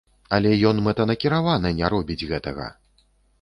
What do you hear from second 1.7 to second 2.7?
не робіць гэтага!